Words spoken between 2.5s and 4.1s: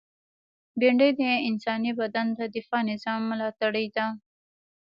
دفاعي نظام ملاتړې ده